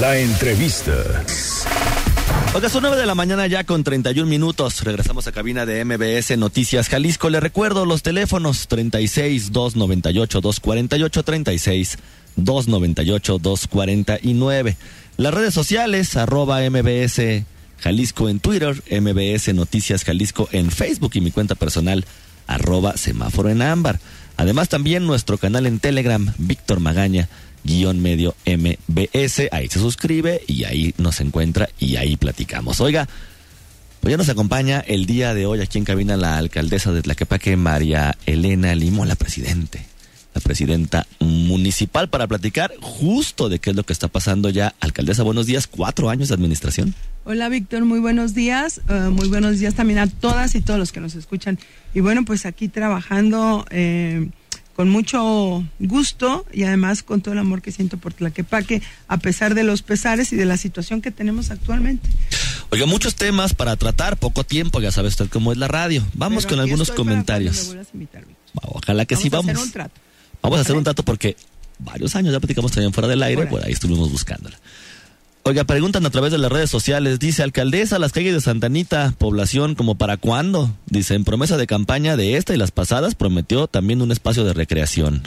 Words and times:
La 0.00 0.18
entrevista. 0.18 0.92
Oiga, 2.52 2.68
son 2.68 2.82
9 2.82 2.96
de 2.96 3.06
la 3.06 3.14
mañana 3.14 3.46
ya 3.46 3.62
con 3.64 3.84
31 3.84 4.28
minutos. 4.28 4.82
Regresamos 4.82 5.26
a 5.28 5.32
cabina 5.32 5.66
de 5.66 5.84
MBS 5.84 6.36
Noticias 6.36 6.88
Jalisco. 6.88 7.30
Le 7.30 7.38
recuerdo 7.38 7.86
los 7.86 8.02
teléfonos 8.02 8.66
36 8.66 9.52
298 9.52 10.40
248 10.40 11.22
36 11.22 11.98
298 12.36 13.38
249. 13.38 14.76
Las 15.16 15.34
redes 15.34 15.54
sociales 15.54 16.16
arroba 16.16 16.60
MBS 16.68 17.44
Jalisco 17.78 18.28
en 18.28 18.40
Twitter, 18.40 18.82
MBS 18.90 19.54
Noticias 19.54 20.04
Jalisco 20.04 20.48
en 20.50 20.72
Facebook 20.72 21.12
y 21.14 21.20
mi 21.20 21.30
cuenta 21.30 21.54
personal 21.54 22.04
arroba 22.48 22.96
semáforo 22.96 23.48
en 23.48 23.62
ámbar. 23.62 24.00
Además 24.36 24.68
también 24.68 25.06
nuestro 25.06 25.38
canal 25.38 25.66
en 25.66 25.78
Telegram, 25.78 26.32
Víctor 26.38 26.80
Magaña 26.80 27.28
guion 27.64 28.00
medio 28.00 28.36
MBS. 28.46 29.48
Ahí 29.50 29.68
se 29.68 29.80
suscribe 29.80 30.42
y 30.46 30.64
ahí 30.64 30.94
nos 30.98 31.20
encuentra 31.20 31.68
y 31.78 31.96
ahí 31.96 32.16
platicamos. 32.16 32.80
Oiga, 32.80 33.08
pues 34.00 34.12
ya 34.12 34.18
nos 34.18 34.28
acompaña 34.28 34.80
el 34.80 35.06
día 35.06 35.32
de 35.32 35.46
hoy 35.46 35.60
aquí 35.60 35.78
en 35.78 35.84
cabina 35.84 36.18
la 36.18 36.36
alcaldesa 36.36 36.92
de 36.92 37.00
Tlaquepaque, 37.00 37.56
María 37.56 38.16
Elena 38.26 38.74
Limo, 38.74 39.06
la 39.06 39.16
presidente, 39.16 39.86
la 40.34 40.42
presidenta 40.42 41.06
municipal, 41.20 42.10
para 42.10 42.26
platicar 42.26 42.74
justo 42.82 43.48
de 43.48 43.60
qué 43.60 43.70
es 43.70 43.76
lo 43.76 43.84
que 43.84 43.94
está 43.94 44.08
pasando 44.08 44.50
ya. 44.50 44.74
Alcaldesa, 44.80 45.22
buenos 45.22 45.46
días, 45.46 45.66
cuatro 45.66 46.10
años 46.10 46.28
de 46.28 46.34
administración. 46.34 46.94
Hola 47.24 47.48
Víctor, 47.48 47.86
muy 47.86 47.98
buenos 47.98 48.34
días. 48.34 48.82
Uh, 48.90 49.10
muy 49.10 49.28
buenos 49.28 49.58
días 49.58 49.74
también 49.74 49.98
a 49.98 50.06
todas 50.06 50.54
y 50.54 50.60
todos 50.60 50.78
los 50.78 50.92
que 50.92 51.00
nos 51.00 51.14
escuchan. 51.14 51.58
Y 51.94 52.00
bueno, 52.00 52.26
pues 52.26 52.44
aquí 52.44 52.68
trabajando 52.68 53.64
eh, 53.70 54.28
con 54.74 54.90
mucho 54.90 55.64
gusto 55.78 56.44
y 56.52 56.64
además 56.64 57.02
con 57.02 57.20
todo 57.20 57.32
el 57.32 57.38
amor 57.38 57.62
que 57.62 57.70
siento 57.72 57.96
por 57.96 58.12
Tlaquepaque, 58.12 58.82
a 59.08 59.18
pesar 59.18 59.54
de 59.54 59.62
los 59.64 59.82
pesares 59.82 60.32
y 60.32 60.36
de 60.36 60.44
la 60.44 60.56
situación 60.56 61.00
que 61.00 61.10
tenemos 61.10 61.50
actualmente. 61.50 62.08
Oiga, 62.70 62.86
muchos 62.86 63.14
temas 63.14 63.54
para 63.54 63.76
tratar, 63.76 64.16
poco 64.16 64.44
tiempo, 64.44 64.80
ya 64.80 64.90
sabe 64.90 65.08
usted 65.08 65.28
cómo 65.28 65.52
es 65.52 65.58
la 65.58 65.68
radio. 65.68 66.04
Vamos 66.14 66.44
Pero 66.44 66.56
con 66.56 66.60
algunos 66.64 66.88
para 66.88 66.96
comentarios. 66.96 67.74
a 67.74 67.84
invitar. 67.94 68.24
Ojalá 68.62 69.04
que 69.06 69.16
sí, 69.16 69.28
Vamos 69.28 69.44
a 69.44 69.52
vamos. 69.52 69.60
hacer 69.62 69.66
un 69.66 69.72
trato. 69.72 70.00
Vamos 70.42 70.58
a 70.58 70.62
hacer 70.62 70.76
un 70.76 70.84
trato 70.84 71.02
porque 71.04 71.36
varios 71.78 72.14
años 72.16 72.32
ya 72.32 72.40
platicamos 72.40 72.72
también 72.72 72.92
fuera 72.92 73.08
del 73.08 73.22
aire, 73.22 73.42
Por 73.42 73.46
ahí. 73.46 73.50
por 73.50 73.66
ahí 73.66 73.72
estuvimos 73.72 74.10
buscándola. 74.10 74.58
Oiga, 75.46 75.64
preguntan 75.64 76.06
a 76.06 76.10
través 76.10 76.32
de 76.32 76.38
las 76.38 76.50
redes 76.50 76.70
sociales, 76.70 77.18
dice 77.18 77.42
alcaldesa, 77.42 77.98
las 77.98 78.12
calles 78.12 78.32
de 78.32 78.40
Santa 78.40 78.66
Anita, 78.66 79.14
población, 79.18 79.74
¿como 79.74 79.94
para 79.94 80.16
cuándo? 80.16 80.74
Dice, 80.86 81.14
en 81.14 81.24
promesa 81.24 81.58
de 81.58 81.66
campaña 81.66 82.16
de 82.16 82.38
esta 82.38 82.54
y 82.54 82.56
las 82.56 82.70
pasadas 82.70 83.14
prometió 83.14 83.66
también 83.66 84.00
un 84.00 84.10
espacio 84.10 84.44
de 84.44 84.54
recreación. 84.54 85.22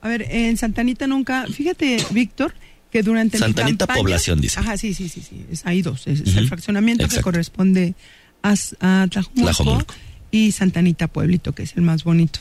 A 0.00 0.08
ver, 0.08 0.22
en 0.28 0.56
Santanita 0.56 1.06
nunca, 1.06 1.46
fíjate, 1.46 2.04
Víctor, 2.10 2.54
que 2.90 3.04
durante 3.04 3.36
mi 3.36 3.40
Santa 3.40 3.62
Anita 3.62 3.86
campaña- 3.86 4.02
población, 4.02 4.40
dice. 4.40 4.58
Ajá, 4.58 4.76
sí, 4.76 4.94
sí, 4.94 5.08
sí, 5.08 5.22
sí, 5.22 5.46
es, 5.48 5.64
hay 5.64 5.80
dos, 5.80 6.08
es, 6.08 6.22
es 6.22 6.34
el 6.34 6.48
fraccionamiento 6.48 7.04
exacto. 7.04 7.20
que 7.20 7.22
corresponde 7.22 7.94
a, 8.42 8.54
a 8.80 9.06
Tlajomulco. 9.08 9.94
y 10.32 10.50
Santanita 10.50 11.06
Pueblito, 11.06 11.54
que 11.54 11.62
es 11.62 11.76
el 11.76 11.82
más 11.82 12.02
bonito. 12.02 12.40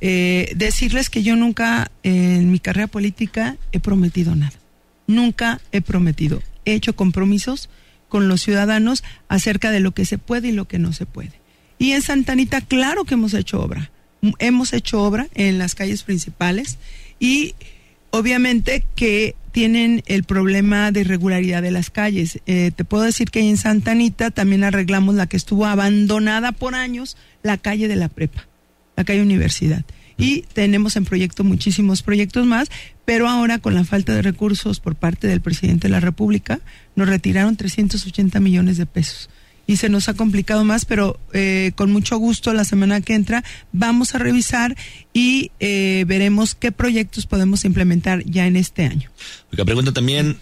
Eh, 0.00 0.52
decirles 0.54 1.10
que 1.10 1.24
yo 1.24 1.34
nunca 1.34 1.90
eh, 2.04 2.36
en 2.36 2.52
mi 2.52 2.60
carrera 2.60 2.86
política 2.86 3.56
he 3.72 3.80
prometido 3.80 4.36
nada. 4.36 4.52
Nunca 5.08 5.60
he 5.72 5.80
prometido. 5.80 6.40
He 6.64 6.74
hecho 6.74 6.96
compromisos 6.96 7.68
con 8.08 8.28
los 8.28 8.42
ciudadanos 8.42 9.04
acerca 9.28 9.70
de 9.70 9.80
lo 9.80 9.92
que 9.92 10.04
se 10.04 10.18
puede 10.18 10.48
y 10.48 10.52
lo 10.52 10.66
que 10.66 10.78
no 10.78 10.92
se 10.92 11.06
puede. 11.06 11.32
Y 11.78 11.92
en 11.92 12.02
Santanita, 12.02 12.60
claro 12.60 13.04
que 13.04 13.14
hemos 13.14 13.32
hecho 13.32 13.62
obra. 13.62 13.90
Hemos 14.38 14.74
hecho 14.74 15.02
obra 15.02 15.28
en 15.34 15.58
las 15.58 15.74
calles 15.74 16.02
principales 16.02 16.78
y 17.18 17.54
obviamente 18.10 18.84
que 18.94 19.34
tienen 19.52 20.02
el 20.06 20.24
problema 20.24 20.92
de 20.92 21.00
irregularidad 21.00 21.62
de 21.62 21.70
las 21.70 21.90
calles. 21.90 22.40
Eh, 22.46 22.70
te 22.74 22.84
puedo 22.84 23.04
decir 23.04 23.30
que 23.30 23.40
en 23.40 23.56
Santa 23.56 23.92
Anita 23.92 24.30
también 24.30 24.64
arreglamos 24.64 25.14
la 25.14 25.26
que 25.26 25.36
estuvo 25.36 25.66
abandonada 25.66 26.52
por 26.52 26.74
años, 26.74 27.16
la 27.42 27.56
calle 27.56 27.88
de 27.88 27.96
la 27.96 28.08
prepa, 28.08 28.46
la 28.96 29.04
calle 29.04 29.22
Universidad. 29.22 29.84
Y 30.20 30.42
tenemos 30.52 30.96
en 30.96 31.04
proyecto 31.04 31.44
muchísimos 31.44 32.02
proyectos 32.02 32.46
más, 32.46 32.68
pero 33.04 33.28
ahora 33.28 33.58
con 33.58 33.74
la 33.74 33.84
falta 33.84 34.14
de 34.14 34.22
recursos 34.22 34.78
por 34.80 34.94
parte 34.94 35.26
del 35.26 35.40
presidente 35.40 35.88
de 35.88 35.92
la 35.92 36.00
República, 36.00 36.60
nos 36.94 37.08
retiraron 37.08 37.56
380 37.56 38.38
millones 38.40 38.76
de 38.76 38.86
pesos. 38.86 39.30
Y 39.66 39.76
se 39.76 39.88
nos 39.88 40.08
ha 40.08 40.14
complicado 40.14 40.64
más, 40.64 40.84
pero 40.84 41.20
eh, 41.32 41.72
con 41.76 41.92
mucho 41.92 42.16
gusto 42.18 42.52
la 42.52 42.64
semana 42.64 43.00
que 43.00 43.14
entra 43.14 43.44
vamos 43.72 44.14
a 44.14 44.18
revisar 44.18 44.76
y 45.12 45.52
eh, 45.60 46.04
veremos 46.08 46.54
qué 46.54 46.72
proyectos 46.72 47.26
podemos 47.26 47.64
implementar 47.64 48.24
ya 48.24 48.46
en 48.46 48.56
este 48.56 48.84
año. 48.84 49.10
Pregunta 49.50 49.92
también, 49.92 50.38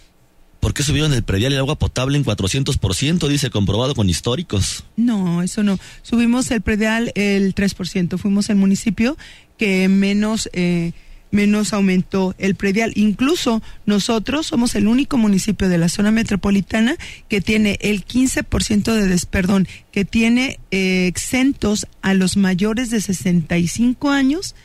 ¿por 0.59 0.73
qué 0.73 0.83
subieron 0.83 1.13
el 1.13 1.23
predial 1.23 1.51
y 1.51 1.55
el 1.55 1.61
agua 1.61 1.77
potable 1.77 2.17
en 2.17 2.25
400%? 2.25 3.27
Dice, 3.27 3.49
comprobado 3.49 3.93
con 3.93 4.09
históricos. 4.09 4.83
No, 4.95 5.43
eso 5.43 5.63
no. 5.63 5.79
Subimos 6.01 6.49
el 6.51 6.61
predial 6.61 7.11
el 7.15 7.53
3%. 7.53 8.17
Fuimos 8.17 8.49
el 8.49 8.55
municipio 8.55 9.15
que 9.59 9.89
menos, 9.89 10.49
eh, 10.53 10.93
menos 11.29 11.73
aumentó 11.73 12.33
el 12.39 12.55
predial. 12.55 12.93
Incluso 12.95 13.61
nosotros 13.85 14.47
somos 14.47 14.73
el 14.73 14.87
único 14.87 15.17
municipio 15.17 15.69
de 15.69 15.77
la 15.77 15.89
zona 15.89 16.09
metropolitana 16.09 16.95
que 17.27 17.41
tiene 17.41 17.77
el 17.81 18.05
15% 18.05 18.93
de 18.93 19.07
desperdón, 19.07 19.67
que 19.91 20.05
tiene 20.05 20.59
eh, 20.71 21.05
exentos 21.05 21.87
a 22.01 22.15
los 22.15 22.37
mayores 22.37 22.89
de 22.89 23.01
65 23.01 24.09
años, 24.09 24.55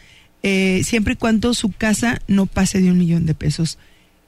eh, 0.42 0.82
siempre 0.84 1.14
y 1.14 1.16
cuando 1.16 1.52
su 1.52 1.72
casa 1.72 2.22
no 2.28 2.46
pase 2.46 2.80
de 2.80 2.90
un 2.92 2.98
millón 2.98 3.26
de 3.26 3.34
pesos. 3.34 3.78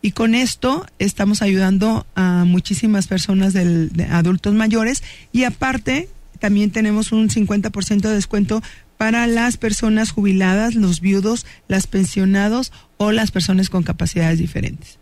Y 0.03 0.11
con 0.11 0.35
esto 0.35 0.85
estamos 0.99 1.43
ayudando 1.43 2.07
a 2.17 2.45
muchísimas 2.45 3.07
personas 3.07 3.53
del, 3.53 3.91
de 3.93 4.05
adultos 4.05 4.53
mayores 4.55 5.03
y 5.33 5.45
aparte 5.45 6.09
también 6.39 6.71
tenemos 6.71 7.13
un 7.13 7.29
50% 7.29 8.01
de 8.01 8.15
descuento 8.15 8.63
para 8.97 9.27
las 9.27 9.57
personas 9.57 10.11
jubiladas, 10.11 10.75
los 10.75 11.01
viudos, 11.01 11.47
las 11.69 11.87
pensionados 11.87 12.73
o 12.97 13.13
las 13.13 13.31
personas 13.31 13.71
con 13.71 13.83
capacidades 13.83 14.39
diferentes. 14.39 14.99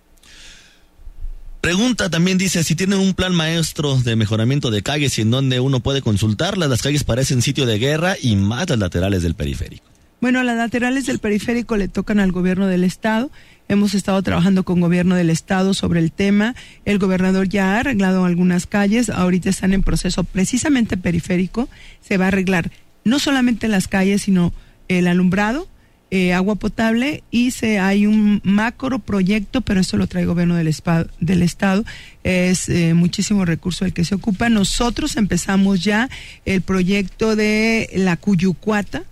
Pregunta 1.60 2.10
también 2.10 2.36
dice 2.36 2.62
si 2.62 2.74
tienen 2.74 2.98
un 2.98 3.14
plan 3.14 3.34
maestro 3.34 3.96
de 3.96 4.16
mejoramiento 4.16 4.70
de 4.70 4.82
calles 4.82 5.16
y 5.18 5.22
en 5.22 5.30
donde 5.30 5.60
uno 5.60 5.80
puede 5.80 6.02
consultarlas. 6.02 6.68
Las 6.68 6.82
calles 6.82 7.04
parecen 7.04 7.40
sitio 7.40 7.64
de 7.64 7.78
guerra 7.78 8.16
y 8.20 8.36
más 8.36 8.68
las 8.68 8.78
laterales 8.78 9.22
del 9.22 9.34
periférico. 9.34 9.86
Bueno, 10.20 10.42
las 10.42 10.56
laterales 10.56 11.06
del 11.06 11.20
periférico 11.20 11.76
le 11.76 11.88
tocan 11.88 12.20
al 12.20 12.32
gobierno 12.32 12.66
del 12.66 12.84
estado. 12.84 13.30
Hemos 13.66 13.94
estado 13.94 14.22
trabajando 14.22 14.64
con 14.64 14.80
gobierno 14.80 15.16
del 15.16 15.30
estado 15.30 15.72
sobre 15.72 16.00
el 16.00 16.12
tema. 16.12 16.54
El 16.84 16.98
gobernador 16.98 17.48
ya 17.48 17.74
ha 17.74 17.80
arreglado 17.80 18.26
algunas 18.26 18.66
calles. 18.66 19.08
Ahorita 19.08 19.48
están 19.48 19.72
en 19.72 19.82
proceso 19.82 20.22
precisamente 20.22 20.98
periférico. 20.98 21.70
Se 22.02 22.18
va 22.18 22.26
a 22.26 22.28
arreglar 22.28 22.70
no 23.04 23.18
solamente 23.18 23.68
las 23.68 23.88
calles, 23.88 24.22
sino 24.22 24.52
el 24.88 25.06
alumbrado, 25.06 25.68
eh, 26.10 26.32
agua 26.32 26.54
potable 26.54 27.24
y 27.32 27.50
se 27.50 27.78
hay 27.80 28.06
un 28.06 28.40
macro 28.44 29.00
proyecto, 29.00 29.62
pero 29.62 29.80
esto 29.80 29.96
lo 29.96 30.06
trae 30.06 30.22
el 30.22 30.28
gobierno 30.28 30.54
del, 30.54 30.68
espa- 30.68 31.08
del 31.18 31.42
estado. 31.42 31.84
Es 32.22 32.68
eh, 32.68 32.94
muchísimo 32.94 33.44
recurso 33.44 33.84
el 33.84 33.92
que 33.92 34.04
se 34.04 34.14
ocupa. 34.14 34.48
Nosotros 34.48 35.16
empezamos 35.16 35.82
ya 35.82 36.08
el 36.44 36.60
proyecto 36.60 37.34
de 37.36 37.90
la 37.94 38.16
Cuyucuata, 38.16 39.02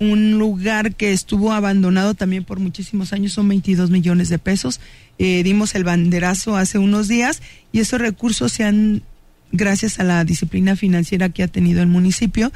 un 0.00 0.32
lugar 0.38 0.94
que 0.96 1.12
estuvo 1.12 1.52
abandonado 1.52 2.14
también 2.14 2.44
por 2.44 2.58
muchísimos 2.58 3.12
años, 3.14 3.32
son 3.32 3.48
22 3.48 3.90
millones 3.90 4.28
de 4.28 4.38
pesos. 4.38 4.80
Eh, 5.18 5.42
dimos 5.44 5.74
el 5.76 5.84
banderazo 5.84 6.56
hace 6.56 6.78
unos 6.78 7.06
días 7.08 7.40
y 7.70 7.78
esos 7.80 8.00
recursos 8.00 8.52
se 8.52 8.64
han, 8.64 9.02
gracias 9.52 10.00
a 10.00 10.04
la 10.04 10.24
disciplina 10.24 10.74
financiera 10.76 11.28
que 11.30 11.44
ha 11.44 11.48
tenido 11.48 11.80
el 11.80 11.86
municipio. 11.88 12.52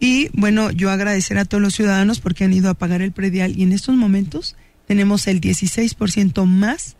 Y 0.00 0.28
bueno, 0.32 0.70
yo 0.70 0.90
agradecer 0.90 1.38
a 1.38 1.44
todos 1.44 1.60
los 1.62 1.74
ciudadanos 1.74 2.20
porque 2.20 2.44
han 2.44 2.52
ido 2.52 2.70
a 2.70 2.74
pagar 2.74 3.02
el 3.02 3.12
predial. 3.12 3.58
Y 3.58 3.62
en 3.64 3.72
estos 3.72 3.96
momentos 3.96 4.56
tenemos 4.86 5.26
el 5.26 5.40
16% 5.40 6.44
más 6.46 6.96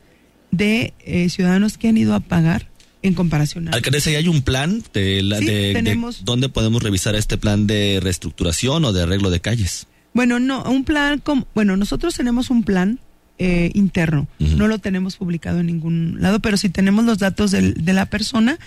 de 0.51 0.95
eh, 1.05 1.29
ciudadanos 1.29 1.79
que 1.79 1.89
han 1.89 1.97
ido 1.97 2.15
a 2.15 2.21
pagar 2.21 2.69
en 3.03 3.15
comparación 3.15 3.69
a... 3.69 3.73
Alcaldesa, 3.73 4.11
¿y 4.11 4.17
hay 4.17 4.27
un 4.29 4.43
plan 4.43 4.83
de, 4.93 5.23
la, 5.23 5.39
Sí, 5.39 5.45
de, 5.47 5.53
de 5.55 5.73
tenemos- 5.75 6.25
dónde 6.25 6.49
podemos 6.49 6.83
revisar 6.83 7.15
este 7.15 7.39
plan 7.39 7.67
de 7.67 8.01
reestructuración 8.03 8.85
o 8.85 8.93
de 8.93 9.03
arreglo 9.05 9.31
de 9.31 9.41
calles? 9.41 9.87
Bueno, 10.15 10.41
no, 10.41 10.65
un 10.65 10.85
plan 10.85 11.21
como, 11.21 11.47
bueno, 11.55 11.77
nosotros 11.77 12.15
tenemos 12.17 12.51
un 12.51 12.65
plan 12.65 12.99
eh, 13.39 13.71
interno, 13.75 14.27
no 14.41 14.67
lo 14.67 14.81
tenemos 14.81 15.17
publicado 15.17 15.61
en 15.61 15.67
ningún 15.67 16.17
lado, 16.21 16.41
pero 16.41 16.57
si 16.57 16.71
tenemos 16.71 17.05
los 17.05 17.19
datos 17.19 17.53
del- 17.53 17.75
de 17.85 17.93
la 17.93 18.07
persona, 18.07 18.59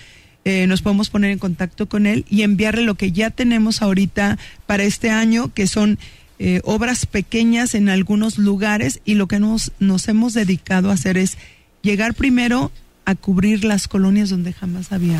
eh, 0.46 0.66
nos 0.68 0.82
podemos 0.82 1.10
poner 1.10 1.32
en 1.32 1.40
contacto 1.40 1.88
con 1.88 2.06
él 2.06 2.26
y 2.30 2.42
enviarle 2.42 2.84
lo 2.84 2.96
que 2.96 3.12
ya 3.12 3.30
tenemos 3.30 3.82
ahorita 3.82 4.38
para 4.66 4.84
este 4.84 5.10
año, 5.10 5.54
que 5.54 5.68
son 5.68 6.00
eh, 6.40 6.62
obras 6.64 7.06
pequeñas 7.06 7.76
en 7.76 7.90
algunos 7.90 8.38
lugares 8.40 9.00
y 9.06 9.14
lo 9.16 9.28
que 9.28 9.40
nos, 9.40 9.72
nos 9.80 10.08
hemos 10.08 10.34
dedicado 10.34 10.90
a 10.90 10.94
hacer 10.94 11.18
es 11.18 11.38
llegar 11.84 12.14
primero 12.16 12.72
a 13.06 13.16
cubrir 13.16 13.64
las 13.64 13.88
colonias 13.88 14.30
donde 14.30 14.54
jamás 14.54 14.92
había. 14.92 15.20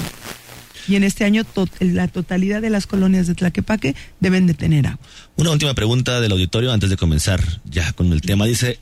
Y 0.88 0.96
en 0.96 1.04
este 1.04 1.26
año 1.26 1.44
to- 1.44 1.68
la 1.80 2.08
totalidad 2.08 2.60
de 2.62 2.72
las 2.72 2.88
colonias 2.88 3.28
de 3.28 3.36
Tlaquepaque 3.36 3.96
deben 4.20 4.48
de 4.48 4.56
tener 4.56 4.88
agua. 4.88 5.00
Una 5.36 5.52
última 5.52 5.76
pregunta 5.76 6.20
del 6.22 6.32
auditorio 6.32 6.72
antes 6.72 6.90
de 6.90 6.98
comenzar 6.98 7.40
ya 7.66 7.94
con 7.94 8.12
el 8.12 8.22
tema. 8.22 8.46
Dice, 8.46 8.80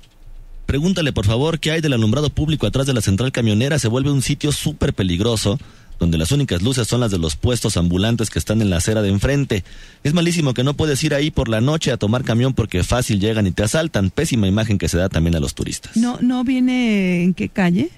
Pregúntale, 0.66 1.12
por 1.12 1.26
favor, 1.26 1.60
qué 1.60 1.72
hay 1.72 1.82
del 1.82 1.94
alumbrado 1.94 2.30
público 2.30 2.68
atrás 2.68 2.86
de 2.86 2.94
la 2.94 3.02
central 3.02 3.32
camionera. 3.32 3.80
Se 3.80 3.88
vuelve 3.88 4.12
un 4.12 4.22
sitio 4.22 4.52
súper 4.52 4.94
peligroso 4.94 5.60
donde 6.00 6.18
las 6.18 6.32
únicas 6.32 6.62
luces 6.62 6.88
son 6.88 7.02
las 7.02 7.12
de 7.12 7.20
los 7.20 7.36
puestos 7.36 7.78
ambulantes 7.78 8.30
que 8.30 8.40
están 8.40 8.62
en 8.62 8.70
la 8.70 8.78
acera 8.78 9.02
de 9.02 9.10
enfrente. 9.10 9.64
Es 10.04 10.14
malísimo 10.14 10.54
que 10.54 10.64
no 10.64 10.74
puedes 10.74 11.04
ir 11.04 11.14
ahí 11.14 11.30
por 11.30 11.50
la 11.50 11.62
noche 11.62 11.92
a 11.92 11.98
tomar 11.98 12.24
camión 12.24 12.54
porque 12.54 12.84
fácil 12.84 13.20
llegan 13.20 13.46
y 13.46 13.52
te 13.52 13.64
asaltan. 13.64 14.10
Pésima 14.10 14.48
imagen 14.48 14.78
que 14.78 14.88
se 14.88 14.98
da 14.98 15.10
también 15.10 15.36
a 15.36 15.40
los 15.40 15.54
turistas. 15.54 15.98
No, 15.98 16.18
no 16.22 16.44
viene 16.44 17.24
en 17.24 17.34
qué 17.34 17.50
calle. 17.50 17.90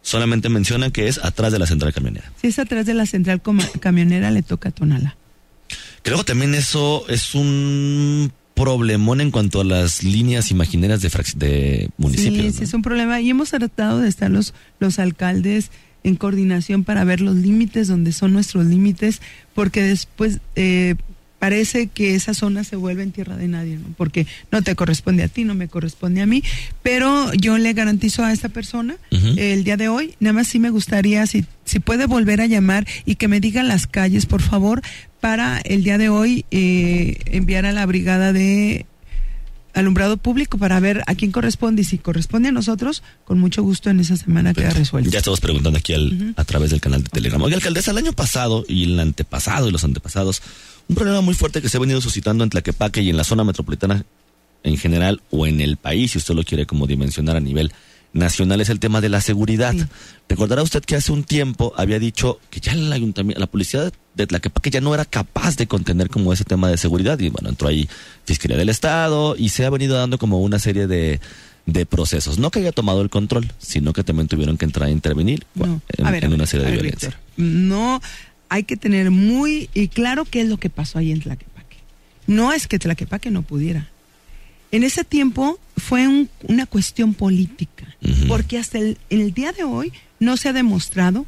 Solamente 0.00 0.48
mencionan 0.48 0.90
que 0.90 1.06
es 1.06 1.18
atrás 1.18 1.52
de 1.52 1.58
la 1.58 1.66
central 1.66 1.92
camionera. 1.92 2.32
Si 2.40 2.48
es 2.48 2.58
atrás 2.58 2.86
de 2.86 2.94
la 2.94 3.06
central 3.06 3.40
camionera, 3.78 4.30
le 4.30 4.42
toca 4.42 4.70
a 4.70 4.72
Tonala. 4.72 5.16
Creo 6.02 6.18
que 6.18 6.24
también 6.24 6.54
eso 6.54 7.04
es 7.08 7.36
un 7.36 8.32
problemón 8.54 9.20
en 9.20 9.30
cuanto 9.30 9.60
a 9.60 9.64
las 9.64 10.02
líneas 10.02 10.50
imagineras 10.50 11.00
de, 11.00 11.08
de 11.36 11.90
municipios. 11.96 12.46
Sí, 12.46 12.52
sí, 12.58 12.64
es 12.64 12.74
un 12.74 12.82
problema. 12.82 13.20
Y 13.20 13.30
hemos 13.30 13.50
tratado 13.50 14.00
de 14.00 14.08
estar 14.08 14.30
los, 14.30 14.54
los 14.80 14.98
alcaldes 14.98 15.70
en 16.04 16.16
coordinación 16.16 16.84
para 16.84 17.04
ver 17.04 17.20
los 17.20 17.36
límites, 17.36 17.88
donde 17.88 18.12
son 18.12 18.32
nuestros 18.32 18.66
límites, 18.66 19.20
porque 19.54 19.82
después 19.82 20.38
eh, 20.56 20.96
parece 21.42 21.88
que 21.88 22.14
esa 22.14 22.34
zona 22.34 22.62
se 22.62 22.76
vuelve 22.76 23.02
en 23.02 23.10
tierra 23.10 23.36
de 23.36 23.48
nadie, 23.48 23.76
¿no? 23.76 23.92
porque 23.96 24.28
no 24.52 24.62
te 24.62 24.76
corresponde 24.76 25.24
a 25.24 25.28
ti, 25.28 25.42
no 25.42 25.56
me 25.56 25.66
corresponde 25.66 26.20
a 26.20 26.26
mí, 26.26 26.44
pero 26.84 27.34
yo 27.34 27.58
le 27.58 27.72
garantizo 27.72 28.24
a 28.24 28.32
esta 28.32 28.48
persona 28.48 28.94
el 29.10 29.64
día 29.64 29.76
de 29.76 29.88
hoy, 29.88 30.14
nada 30.20 30.34
más 30.34 30.46
sí 30.46 30.60
me 30.60 30.70
gustaría, 30.70 31.26
si, 31.26 31.44
si 31.64 31.80
puede 31.80 32.06
volver 32.06 32.40
a 32.40 32.46
llamar 32.46 32.86
y 33.04 33.16
que 33.16 33.26
me 33.26 33.40
diga 33.40 33.64
las 33.64 33.88
calles, 33.88 34.26
por 34.26 34.40
favor, 34.40 34.82
para 35.20 35.58
el 35.64 35.82
día 35.82 35.98
de 35.98 36.10
hoy 36.10 36.44
eh, 36.52 37.18
enviar 37.26 37.66
a 37.66 37.72
la 37.72 37.86
brigada 37.86 38.32
de 38.32 38.86
alumbrado 39.74 40.16
público 40.16 40.58
para 40.58 40.78
ver 40.80 41.02
a 41.06 41.14
quién 41.14 41.32
corresponde 41.32 41.82
y 41.82 41.84
si 41.84 41.98
corresponde 41.98 42.48
a 42.48 42.52
nosotros, 42.52 43.02
con 43.24 43.38
mucho 43.38 43.62
gusto 43.62 43.90
en 43.90 44.00
esa 44.00 44.16
semana 44.16 44.54
queda 44.54 44.70
resuelto. 44.70 45.10
Ya 45.10 45.18
estamos 45.18 45.40
preguntando 45.40 45.78
aquí 45.78 45.94
a 46.36 46.44
través 46.44 46.70
del 46.70 46.80
canal 46.80 47.02
de 47.02 47.08
Telegram. 47.08 47.40
Oye, 47.42 47.54
alcaldesa, 47.54 47.90
el 47.90 47.98
año 47.98 48.12
pasado 48.12 48.64
y 48.68 48.84
el 48.84 49.00
antepasado 49.00 49.68
y 49.68 49.72
los 49.72 49.84
antepasados, 49.84 50.42
un 50.88 50.96
problema 50.96 51.20
muy 51.20 51.34
fuerte 51.34 51.62
que 51.62 51.68
se 51.68 51.76
ha 51.76 51.80
venido 51.80 52.00
suscitando 52.00 52.44
en 52.44 52.50
Tlaquepaque 52.50 53.02
y 53.02 53.10
en 53.10 53.16
la 53.16 53.24
zona 53.24 53.44
metropolitana 53.44 54.04
en 54.62 54.76
general 54.76 55.22
o 55.30 55.46
en 55.46 55.60
el 55.60 55.76
país, 55.76 56.12
si 56.12 56.18
usted 56.18 56.34
lo 56.34 56.44
quiere 56.44 56.66
como 56.66 56.86
dimensionar 56.86 57.36
a 57.36 57.40
nivel 57.40 57.72
nacional 58.12 58.60
es 58.60 58.68
el 58.68 58.78
tema 58.78 59.00
de 59.00 59.08
la 59.08 59.20
seguridad. 59.20 59.74
Recordará 60.28 60.62
usted 60.62 60.82
que 60.84 60.96
hace 60.96 61.12
un 61.12 61.24
tiempo 61.24 61.72
había 61.76 61.98
dicho 61.98 62.38
que 62.50 62.60
ya 62.60 62.72
el 62.72 62.92
ayuntamiento, 62.92 63.40
la 63.40 63.46
policía 63.46 63.90
de 64.14 64.26
Tlaquepaque 64.26 64.70
ya 64.70 64.80
no 64.80 64.94
era 64.94 65.04
capaz 65.04 65.56
de 65.56 65.66
contener 65.66 66.10
como 66.10 66.32
ese 66.32 66.44
tema 66.44 66.68
de 66.68 66.76
seguridad 66.76 67.18
y 67.18 67.28
bueno, 67.30 67.48
entró 67.48 67.68
ahí 67.68 67.88
Fiscalía 68.24 68.56
del 68.56 68.68
Estado 68.68 69.34
y 69.36 69.48
se 69.48 69.64
ha 69.64 69.70
venido 69.70 69.96
dando 69.96 70.18
como 70.18 70.40
una 70.40 70.58
serie 70.58 70.86
de, 70.86 71.20
de 71.66 71.86
procesos. 71.86 72.38
No 72.38 72.50
que 72.50 72.60
haya 72.60 72.72
tomado 72.72 73.02
el 73.02 73.10
control, 73.10 73.50
sino 73.58 73.92
que 73.92 74.04
también 74.04 74.28
tuvieron 74.28 74.58
que 74.58 74.64
entrar 74.64 74.88
a 74.88 74.90
intervenir 74.90 75.44
en, 75.96 76.32
una 76.32 76.46
serie 76.46 76.66
de 76.66 76.72
violencia. 76.72 77.18
no, 77.36 78.00
hay 78.48 78.64
que 78.64 78.76
tener 78.76 79.10
muy 79.10 79.70
y 79.72 79.88
claro 79.88 80.26
qué 80.26 80.42
es 80.42 80.48
lo 80.48 80.58
que 80.58 80.68
pasó 80.68 80.98
ahí 80.98 81.10
en 81.12 81.20
Tlaquepaque. 81.20 81.78
No 82.26 82.52
es 82.52 82.66
que 82.66 82.78
Tlaquepaque 82.78 83.30
no 83.30 83.42
pudiera 83.42 83.91
en 84.72 84.82
ese 84.82 85.04
tiempo 85.04 85.60
fue 85.76 86.08
una 86.48 86.66
cuestión 86.66 87.14
política, 87.14 87.86
porque 88.26 88.58
hasta 88.58 88.78
el, 88.78 89.34
día 89.34 89.52
de 89.52 89.64
hoy 89.64 89.92
no 90.18 90.36
se 90.36 90.48
ha 90.48 90.52
demostrado 90.52 91.26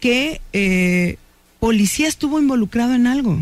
que 0.00 0.40
eh, 0.52 1.16
policía 1.60 2.08
estuvo 2.08 2.40
involucrado 2.40 2.94
en 2.94 3.06
algo. 3.06 3.38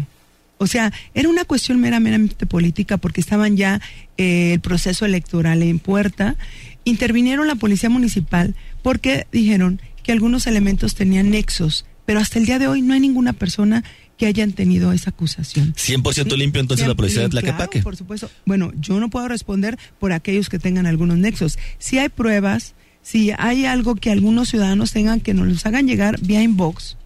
O 0.59 0.67
sea, 0.67 0.93
era 1.15 1.29
una 1.29 1.45
cuestión 1.45 1.81
meramente 1.81 2.47
política 2.47 2.97
porque 2.97 3.21
estaban 3.21 3.57
ya 3.57 3.81
eh, 4.17 4.53
el 4.55 4.61
proceso 4.61 5.05
electoral 5.05 5.63
en 5.63 5.79
puerta. 5.79 6.37
Intervinieron 6.85 7.47
la 7.47 7.57
policía 7.57 7.91
municipal 7.91 8.55
porque 8.83 9.27
dijeron 9.33 9.81
que 10.03 10.13
algunos 10.13 10.47
elementos 10.47 10.95
tenían 10.95 11.31
nexos, 11.31 11.85
pero 12.07 12.21
hasta 12.21 12.39
el 12.39 12.47
día 12.47 12.59
de 12.59 12.67
hoy 12.67 12.83
no 12.83 12.95
hay 12.95 13.01
ninguna 13.01 13.33
persona 13.33 13.85
que 14.17 14.27
hayan 14.27 14.53
tenido 14.53 14.93
esa 14.93 15.11
acusación. 15.11 15.75
100% 15.75 16.37
limpio 16.37 16.61
entonces 16.61 16.87
la 16.87 16.95
policía 16.95 17.23
de 17.23 17.29
Tlaquepaque. 17.31 17.81
Claro, 17.81 17.85
por 17.85 17.97
supuesto. 17.97 18.31
Bueno, 18.47 18.73
yo 18.79 19.01
no 19.01 19.11
puedo 19.11 19.29
responder 19.29 19.79
por 19.99 20.13
aquellos 20.13 20.49
que 20.49 20.59
tengan 20.59 20.87
algunos 20.87 21.19
nexos. 21.19 21.59
Si 21.79 21.99
hay 21.99 22.09
pruebas, 22.09 22.75
si 23.03 23.33
hay 23.37 23.67
algo 23.67 23.97
que 23.97 24.11
algunos 24.11 24.51
ciudadanos 24.51 24.93
tengan 24.93 25.21
que 25.21 25.35
nos 25.35 25.49
los 25.49 25.67
hagan 25.67 25.87
llegar 25.87 26.21
vía 26.21 26.43
inbox, 26.43 26.97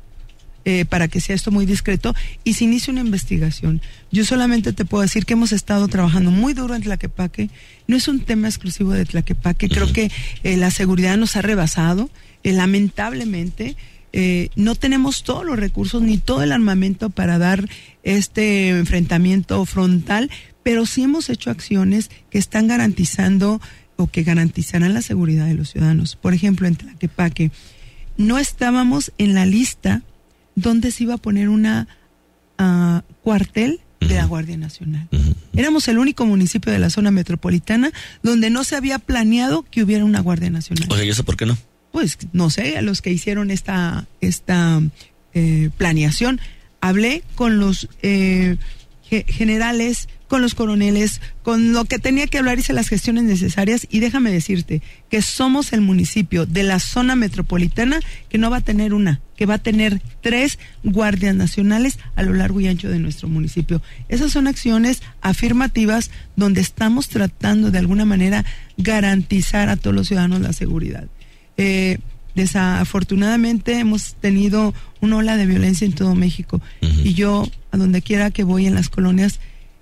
eh, 0.69 0.85
para 0.85 1.06
que 1.06 1.20
sea 1.20 1.37
esto 1.37 1.53
muy 1.53 1.64
discreto 1.64 2.12
y 2.43 2.55
se 2.55 2.64
inicie 2.64 2.93
una 2.93 3.00
investigación. 3.00 3.81
Yo 4.11 4.25
solamente 4.25 4.73
te 4.73 4.85
puedo 4.85 5.03
decir 5.03 5.25
que 5.25 5.35
hemos 5.35 5.53
estado 5.53 5.87
trabajando 5.87 6.32
muy 6.32 6.55
duro 6.55 6.75
en 6.75 6.82
Tlaquepaque. 6.82 7.50
No 7.87 7.97
es 7.97 8.08
un 8.08 8.19
tema 8.19 8.49
exclusivo 8.49 8.91
de 8.91 9.05
Tlaquepaque. 9.05 9.69
Creo 9.69 9.93
que 9.93 10.11
eh, 10.43 10.56
la 10.56 10.73
seguridad 10.73 11.17
nos 11.17 11.37
ha 11.37 11.43
rebasado. 11.43 12.11
Eh, 12.43 12.53
lamentablemente, 12.53 13.76
eh, 14.19 14.49
no 14.57 14.75
tenemos 14.75 15.25
todos 15.25 15.45
los 15.45 15.59
recursos 15.59 16.01
ni 16.01 16.17
todo 16.17 16.43
el 16.43 16.51
armamento 16.51 17.11
para 17.11 17.37
dar 17.37 17.69
este 18.03 18.71
enfrentamiento 18.71 19.63
frontal, 19.67 20.31
pero 20.63 20.87
sí 20.87 21.03
hemos 21.03 21.29
hecho 21.29 21.51
acciones 21.51 22.11
que 22.31 22.39
están 22.39 22.67
garantizando 22.67 23.61
o 23.97 24.07
que 24.07 24.23
garantizarán 24.23 24.95
la 24.95 25.03
seguridad 25.03 25.45
de 25.45 25.53
los 25.53 25.69
ciudadanos. 25.69 26.17
Por 26.17 26.33
ejemplo, 26.33 26.67
en 26.67 26.77
Tlaquepaque, 26.77 27.51
no 28.17 28.39
estábamos 28.39 29.13
en 29.19 29.35
la 29.35 29.45
lista 29.45 30.01
donde 30.55 30.93
se 30.93 31.03
iba 31.03 31.13
a 31.13 31.19
poner 31.19 31.51
una 31.51 31.87
uh, 32.59 33.01
cuartel 33.23 33.81
de 34.01 34.15
la 34.15 34.25
Guardia 34.25 34.57
Nacional. 34.57 35.11
Éramos 35.55 35.89
el 35.89 35.99
único 35.99 36.25
municipio 36.25 36.73
de 36.73 36.79
la 36.79 36.89
zona 36.89 37.11
metropolitana 37.11 37.93
donde 38.23 38.49
no 38.49 38.65
se 38.65 38.77
había 38.77 38.99
planeado 38.99 39.67
que 39.71 39.83
hubiera 39.83 40.07
una 40.07 40.21
Guardia 40.21 40.49
Nacional. 40.49 40.89
Oye, 40.91 41.05
¿y 41.05 41.11
eso 41.11 41.23
por 41.23 41.37
qué 41.37 41.45
no? 41.45 41.59
Pues 41.96 42.19
no 42.34 42.50
sé, 42.50 42.76
a 42.76 42.82
los 42.82 43.00
que 43.00 43.10
hicieron 43.10 43.50
esta, 43.50 44.06
esta 44.20 44.82
eh, 45.32 45.70
planeación. 45.78 46.43
Hablé 46.82 47.22
con 47.37 47.58
los 47.58 47.88
eh, 48.02 48.58
generales, 49.08 50.06
con 50.28 50.43
los 50.43 50.54
coroneles, 50.54 51.22
con 51.43 51.72
lo 51.72 51.87
que 51.87 51.98
tenía 51.98 52.26
que 52.26 52.37
hablar, 52.37 52.58
hice 52.58 52.75
las 52.75 52.90
gestiones 52.90 53.25
necesarias 53.25 53.87
y 53.90 54.00
déjame 54.00 54.31
decirte 54.31 54.82
que 55.08 55.22
somos 55.22 55.72
el 55.72 55.81
municipio 55.81 56.44
de 56.44 56.64
la 56.64 56.81
zona 56.81 57.16
metropolitana 57.16 57.98
que 58.28 58.37
no 58.37 58.50
va 58.50 58.58
a 58.58 58.60
tener 58.60 58.93
una, 58.93 59.22
que 59.34 59.46
va 59.46 59.54
a 59.54 59.62
tener 59.62 60.02
tres 60.20 60.58
guardias 60.84 61.34
nacionales 61.34 61.98
a 62.14 62.22
lo 62.25 62.34
largo 62.34 62.60
y 62.60 62.69
ancho 62.69 62.90
de 62.90 62.98
nuestro 62.98 63.26
municipio. 63.26 63.81
Esas 64.10 64.32
son 64.32 64.48
acciones 64.48 65.00
afirmativas 65.22 66.10
donde 66.37 66.60
estamos 66.60 67.08
tratando 67.08 67.70
de 67.70 67.78
alguna 67.78 68.04
manera 68.04 68.44
garantizar 68.76 69.70
a 69.70 69.76
todos 69.76 69.96
los 69.96 70.08
ciudadanos 70.08 70.43
la 70.43 70.52
seguridad. 70.52 71.08
Eh, 71.56 71.99
desafortunadamente 72.35 73.79
hemos 73.79 74.14
tenido 74.14 74.75
una 75.01 75.17
ola 75.17 75.36
de 75.36 75.46
violencia 75.46 75.86
en 75.86 75.94
todo 75.94 76.15
México 76.15 76.60
y 76.82 77.15
yo 77.15 77.48
a 77.70 77.79
donde 77.79 78.03
quiera 78.03 78.31
que 78.31 78.44
voy 78.44 78.67
en 78.67 78.75
las 78.75 78.91
colonias 78.91 79.41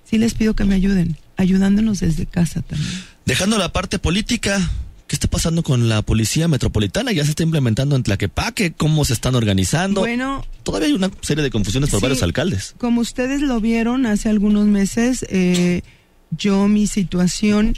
sí 0.09 0.19
les 0.19 0.35
pido 0.35 0.54
que 0.54 0.64
me 0.64 0.76
ayuden, 0.76 1.16
ayudándonos 1.37 2.00
desde 2.00 2.26
casa 2.26 2.62
también. 2.62 2.93
Dejando 3.26 3.59
la 3.59 3.73
parte 3.73 3.99
política, 3.99 4.71
¿qué 5.09 5.16
está 5.16 5.26
pasando 5.28 5.64
con 5.64 5.88
la 5.88 6.02
policía 6.02 6.47
metropolitana? 6.47 7.11
¿Ya 7.11 7.25
se 7.25 7.31
está 7.31 7.43
implementando 7.43 7.97
en 7.97 8.04
Tlaquepaque? 8.04 8.73
¿Cómo 8.73 9.04
se 9.04 9.14
están 9.14 9.35
organizando? 9.35 10.02
Bueno, 10.02 10.47
todavía 10.62 10.88
hay 10.88 10.95
una 10.95 11.11
serie 11.23 11.43
de 11.43 11.50
confusiones 11.50 11.90
por 11.90 12.00
varios 12.00 12.23
alcaldes. 12.23 12.76
Como 12.78 13.00
ustedes 13.00 13.40
lo 13.40 13.61
vieron 13.61 14.07
hace 14.07 14.28
algunos 14.28 14.66
meses, 14.66 15.26
eh, 15.28 15.83
yo 16.31 16.69
mi 16.69 16.87
situación 16.87 17.76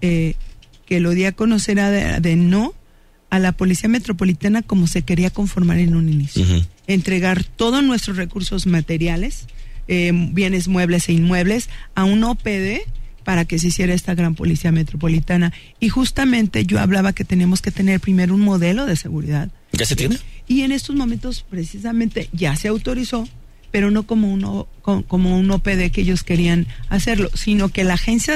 eh, 0.00 0.34
que 0.86 1.00
lo 1.00 1.10
di 1.10 1.26
a 1.26 1.32
conocer 1.32 1.78
de 2.22 2.36
no 2.36 2.74
a 3.30 3.38
la 3.38 3.52
Policía 3.52 3.88
Metropolitana 3.88 4.62
como 4.62 4.86
se 4.86 5.02
quería 5.02 5.30
conformar 5.30 5.78
en 5.78 5.94
un 5.94 6.08
inicio. 6.08 6.44
Entregar 6.86 7.44
todos 7.44 7.82
nuestros 7.82 8.16
recursos 8.16 8.66
materiales, 8.66 9.46
eh, 9.88 10.10
bienes 10.32 10.68
muebles 10.68 11.08
e 11.08 11.12
inmuebles, 11.12 11.70
a 11.94 12.04
un 12.04 12.22
OPD 12.24 12.82
para 13.24 13.44
que 13.44 13.58
se 13.58 13.68
hiciera 13.68 13.94
esta 13.94 14.14
gran 14.14 14.34
Policía 14.34 14.72
Metropolitana. 14.72 15.52
Y 15.78 15.88
justamente 15.88 16.66
yo 16.66 16.80
hablaba 16.80 17.12
que 17.12 17.24
tenemos 17.24 17.62
que 17.62 17.70
tener 17.70 18.00
primero 18.00 18.34
un 18.34 18.40
modelo 18.40 18.86
de 18.86 18.96
seguridad. 18.96 19.50
¿Ya 19.72 19.86
se 19.86 19.96
tiene? 19.96 20.18
Y 20.48 20.62
en 20.62 20.72
estos 20.72 20.96
momentos 20.96 21.44
precisamente 21.48 22.28
ya 22.32 22.56
se 22.56 22.66
autorizó, 22.66 23.28
pero 23.70 23.92
no 23.92 24.04
como, 24.04 24.32
uno, 24.32 24.66
como 24.82 25.38
un 25.38 25.50
OPD 25.50 25.92
que 25.92 26.00
ellos 26.00 26.24
querían 26.24 26.66
hacerlo, 26.88 27.30
sino 27.34 27.68
que 27.68 27.84
la 27.84 27.94
agencia 27.94 28.34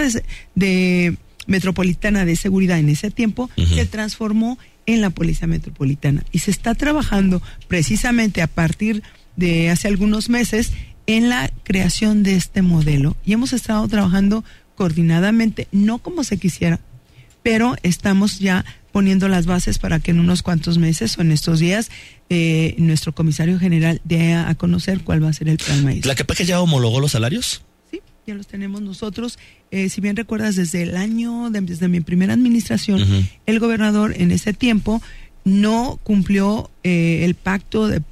de, 0.55 1.17
metropolitana 1.47 2.25
de 2.25 2.37
seguridad 2.37 2.79
en 2.79 2.89
ese 2.89 3.11
tiempo 3.11 3.51
se 3.57 3.87
transformó 3.87 4.59
en 4.87 5.01
la 5.01 5.11
Policía 5.11 5.47
Metropolitana. 5.47 6.25
Y 6.33 6.41
se 6.41 6.51
está 6.51 6.75
trabajando 6.75 7.43
precisamente 7.69 8.43
a 8.43 8.47
partir 8.47 9.03
de 9.37 9.71
hace 9.71 9.89
algunos 9.89 10.29
meses 10.29 10.73
en 11.07 11.29
la 11.29 11.51
creación 11.63 12.23
de 12.23 12.37
este 12.37 12.63
modelo. 12.63 13.17
Y 13.25 13.33
hemos 13.33 13.53
estado 13.53 13.87
trabajando 13.89 14.45
coordinadamente, 14.75 15.69
no 15.73 15.99
como 15.99 16.25
se 16.25 16.39
quisiera, 16.39 16.81
pero 17.43 17.77
estamos 17.83 18.39
ya 18.39 18.65
poniendo 18.91 19.29
las 19.29 19.47
bases 19.47 19.79
para 19.79 19.99
que 19.99 20.13
en 20.13 20.21
unos 20.21 20.43
cuantos 20.43 20.79
meses 20.79 21.19
o 21.19 21.21
en 21.21 21.33
estos 21.33 21.59
días 21.59 21.91
eh, 22.31 22.75
nuestro 22.79 23.13
comisario 23.13 23.59
general 23.59 24.01
dé 24.05 24.35
a, 24.35 24.55
conocer 24.55 25.01
cuál 25.01 25.23
va 25.23 25.29
a 25.29 25.33
ser 25.33 25.49
el 25.49 25.59
plan 25.59 25.85
maíz. 25.85 26.07
¿La 26.07 26.15
que 26.15 26.45
ya 26.45 26.61
homologó 26.61 27.01
los 27.01 27.13
salarios? 27.13 27.63
Ya 28.27 28.35
los 28.35 28.47
tenemos 28.47 28.81
nosotros. 28.81 29.39
Eh, 29.71 29.89
si 29.89 30.01
bien 30.01 30.17
recuerdas, 30.17 30.57
desde 30.57 30.83
el 30.83 30.97
año, 30.97 31.51
desde 31.51 31.89
mi 31.89 32.01
primera 32.01 32.33
administración, 32.33 33.03
el 33.47 33.61
gobernador 33.61 34.15
en 34.17 34.31
ese 34.31 34.55
tiempo 34.55 35.03
no 35.45 35.99
cumplió 36.03 36.71
eh, 36.83 37.25
el 37.25 37.35
pacto 37.35 37.87
de, 37.89 38.03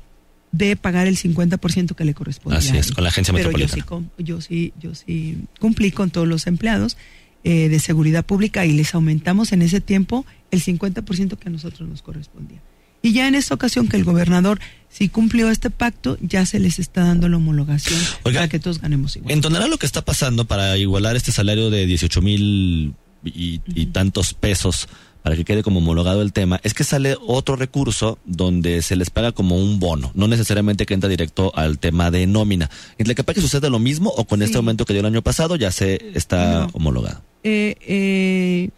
de, 0.52 0.76
pagar 0.76 1.07
el 1.07 1.16
50% 1.16 1.95
que 1.95 2.04
le 2.04 2.14
correspondía. 2.14 2.59
Así 2.59 2.76
es, 2.76 2.92
con 2.92 3.04
la 3.04 3.11
agencia 3.11 3.33
Pero 3.33 3.50
metropolitana. 3.50 4.11
Yo 4.19 4.40
sí, 4.40 4.73
yo 4.78 4.95
sí, 4.95 4.95
yo 4.95 4.95
sí 4.95 5.38
cumplí 5.59 5.90
con 5.92 6.11
todos 6.11 6.28
los 6.28 6.47
empleados 6.47 6.99
eh, 7.45 7.69
de 7.69 7.81
seguridad 7.81 8.25
pública 8.25 8.66
y 8.66 8.73
les 8.73 8.95
aumentamos 8.95 9.52
en 9.52 9.62
ese 9.62 9.81
tiempo 9.81 10.25
el 10.52 10.62
50% 10.62 11.38
que 11.38 11.49
a 11.49 11.50
nosotros 11.50 11.88
nos 11.88 12.02
correspondía. 12.02 12.61
Y 13.02 13.12
ya 13.12 13.28
en 13.28 13.35
esta 13.35 13.54
ocasión 13.54 13.88
que 13.88 13.97
el 13.97 14.04
gobernador 14.04 14.61
si 14.92 15.09
cumplió 15.09 15.49
este 15.49 15.71
pacto, 15.71 16.18
ya 16.21 16.44
se 16.44 16.59
les 16.59 16.78
está 16.78 17.02
dando 17.04 17.26
la 17.28 17.38
homologación 17.38 17.99
para 18.23 18.47
que 18.49 18.59
todos 18.59 18.78
ganemos 18.78 19.16
igual. 19.16 19.32
En 19.32 19.40
Tonalá 19.40 19.66
lo 19.66 19.78
que 19.78 19.87
está 19.87 20.04
pasando 20.04 20.44
para 20.44 20.76
igualar 20.76 21.16
este 21.16 21.32
salario 21.32 21.71
de 21.71 21.87
18 21.87 22.21
mil 22.21 22.94
y, 23.25 23.62
y 23.66 23.87
tantos 23.87 24.35
pesos 24.35 24.88
para 25.23 25.37
que 25.37 25.44
quede 25.44 25.62
como 25.62 25.78
homologado 25.78 26.21
el 26.21 26.32
tema, 26.32 26.61
es 26.62 26.75
que 26.75 26.85
sale 26.85 27.16
otro 27.26 27.56
recurso 27.56 28.18
donde 28.25 28.82
se 28.82 28.97
les 28.97 29.09
paga 29.09 29.32
como 29.32 29.56
un 29.56 29.78
bono, 29.78 30.11
no 30.14 30.26
necesariamente 30.26 30.85
que 30.85 30.94
entra 30.94 31.09
directo 31.09 31.52
al 31.54 31.78
tema 31.78 32.11
de 32.11 32.26
nómina. 32.26 32.68
¿En 32.99 33.09
la 33.09 33.14
que 33.14 33.40
sucede 33.40 33.71
lo 33.71 33.78
mismo 33.78 34.11
o 34.11 34.26
con 34.26 34.42
este 34.42 34.56
aumento 34.56 34.85
que 34.85 34.92
dio 34.92 35.00
el 35.00 35.06
año 35.06 35.23
pasado 35.23 35.56
ya 35.56 35.71
se 35.71 36.11
está 36.14 36.68
homologado? 36.73 37.23
Eh, 37.44 37.76
eh, 37.80 38.71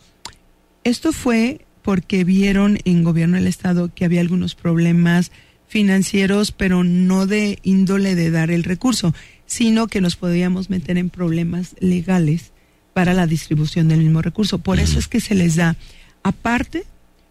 esto 0.85 1.13
fue 1.13 1.65
porque 1.85 2.25
vieron 2.25 2.79
en 2.87 3.05
gobierno 3.05 3.37
del 3.37 3.47
estado 3.47 3.93
que 3.95 4.07
había 4.07 4.23
algunos 4.23 4.55
problemas 4.55 5.31
financieros, 5.69 6.51
pero 6.51 6.83
no 6.83 7.27
de 7.27 7.59
índole 7.63 8.15
de 8.15 8.31
dar 8.31 8.51
el 8.51 8.65
recurso, 8.65 9.15
sino 9.45 9.87
que 9.87 10.01
nos 10.01 10.17
podíamos 10.17 10.71
meter 10.71 10.97
en 10.97 11.11
problemas 11.11 11.77
legales 11.81 12.53
para 12.95 13.13
la 13.13 13.27
distribución 13.27 13.89
del 13.89 13.99
mismo 13.99 14.23
recurso. 14.23 14.59
Por 14.59 14.81
eso 14.81 14.99
es 14.99 15.09
que 15.09 15.21
se 15.21 15.35
les 15.35 15.57
da. 15.57 15.77
Aparte, 16.23 16.85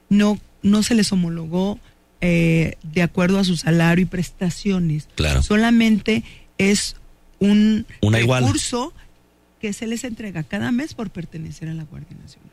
no, 0.10 0.40
no 0.62 0.84
se 0.84 0.94
les 0.94 1.12
homologó 1.12 1.80
eh, 2.22 2.78
de 2.84 3.02
acuerdo 3.02 3.40
a 3.40 3.44
su 3.44 3.58
salario 3.58 4.04
y 4.04 4.06
prestaciones. 4.06 5.10
Claro. 5.16 5.42
Solamente 5.42 6.24
es 6.60 6.96
un 7.40 7.88
Una 8.02 8.20
recurso 8.20 8.94
que 9.60 9.74
se 9.74 9.88
les 9.88 10.04
entrega 10.04 10.44
cada 10.44 10.72
mes 10.72 10.94
por 10.94 11.10
pertenecer 11.10 11.70
a 11.70 11.74
la 11.74 11.86
Guardia 11.86 12.16
Nacional. 12.22 12.53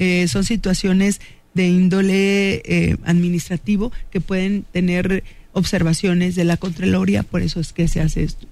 Eh, 0.00 0.28
son 0.28 0.44
situaciones 0.44 1.20
de 1.52 1.68
índole 1.68 2.62
eh, 2.64 2.96
administrativo 3.04 3.92
que 4.10 4.22
pueden 4.22 4.64
tener 4.72 5.24
observaciones 5.52 6.34
de 6.36 6.44
la 6.44 6.56
Contraloría, 6.56 7.22
por 7.22 7.42
eso 7.42 7.60
es 7.60 7.74
que 7.74 7.86
se 7.86 8.00
hace 8.00 8.22
esto. 8.22 8.46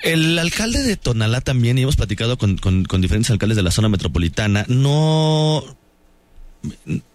El 0.00 0.36
alcalde 0.40 0.82
de 0.82 0.96
Tonalá 0.96 1.40
también, 1.42 1.78
y 1.78 1.82
hemos 1.82 1.94
platicado 1.94 2.36
con, 2.38 2.56
diferentes 3.00 3.30
alcaldes 3.30 3.54
de 3.56 3.62
la 3.62 3.70
zona 3.70 3.88
metropolitana, 3.88 4.64
no, 4.66 5.62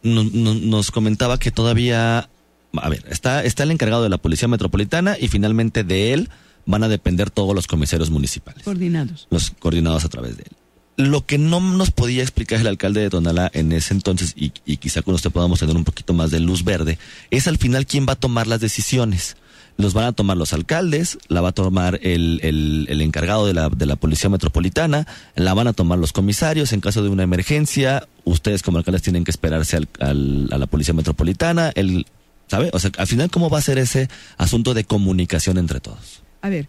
nos 0.02 0.92
comentaba 0.92 1.38
que 1.40 1.52
todavía, 1.52 2.30
a 2.72 2.90
ver, 2.90 3.04
está, 3.10 3.44
está 3.44 3.64
el 3.64 3.72
encargado 3.72 4.04
de 4.04 4.10
la 4.10 4.20
Policía 4.20 4.48
Metropolitana 4.48 5.18
y 5.20 5.28
finalmente 5.28 5.84
de 5.84 6.14
él 6.14 6.30
van 6.66 6.84
a 6.84 6.88
depender 6.88 7.30
todos 7.30 7.54
los 7.54 7.68
comisarios 7.68 8.10
municipales. 8.10 8.64
Coordinados. 8.64 9.28
Los 9.32 9.52
coordinados 9.52 10.06
a 10.06 10.10
través 10.10 10.38
de 10.38 10.44
él 10.44 10.67
lo 10.98 11.26
que 11.26 11.38
no 11.38 11.62
nos 11.62 11.92
podía 11.92 12.24
explicar 12.24 12.60
el 12.60 12.68
alcalde 12.68 13.02
de 13.02 13.12
Tonalá 13.12 13.52
en 13.54 13.72
ese 13.72 13.94
entonces, 13.94 14.34
y, 14.36 14.50
quizá 14.50 15.04
con 15.04 15.14
usted 15.14 15.32
podamos 15.32 15.60
tener 15.60 15.76
un 15.76 15.84
poquito 15.84 16.14
más 16.14 16.32
de 16.32 16.40
luz 16.40 16.64
verde, 16.64 16.98
es 17.30 17.48
al 17.48 17.58
final 17.58 17.86
quién 17.86 18.08
va 18.08 18.14
a 18.14 18.16
tomar 18.18 18.48
las 18.48 18.60
decisiones. 18.60 19.38
Los 19.78 19.94
van 19.94 20.06
a 20.06 20.12
tomar 20.12 20.38
los 20.38 20.54
alcaldes, 20.54 21.20
la 21.28 21.42
va 21.42 21.50
a 21.50 21.52
tomar 21.52 22.00
el, 22.02 22.40
el, 22.42 23.00
encargado 23.00 23.46
de 23.46 23.54
la, 23.54 23.70
de 23.70 23.86
la 23.86 23.96
Policía 23.96 24.28
Metropolitana, 24.28 25.06
la 25.36 25.54
van 25.54 25.68
a 25.68 25.74
tomar 25.74 26.00
los 26.00 26.14
comisarios 26.14 26.74
en 26.74 26.82
caso 26.82 27.04
de 27.04 27.10
una 27.10 27.22
emergencia, 27.22 28.08
ustedes 28.24 28.64
como 28.64 28.80
alcaldes 28.80 29.04
tienen 29.04 29.24
que 29.24 29.30
esperarse 29.30 29.78
al, 29.78 29.88
al, 30.00 30.50
a 30.52 30.58
la 30.58 30.66
Policía 30.66 30.96
Metropolitana, 30.96 31.72
el, 31.76 32.08
¿sabe? 32.48 32.72
O 32.74 32.80
sea, 32.80 32.90
al 32.98 33.06
final, 33.06 33.30
¿cómo 33.30 33.52
va 33.52 33.60
a 33.60 33.62
ser 33.62 33.78
ese 33.78 34.10
asunto 34.38 34.74
de 34.74 34.84
comunicación 34.84 35.60
entre 35.60 35.80
todos? 35.80 36.24
A 36.42 36.50
ver, 36.50 36.68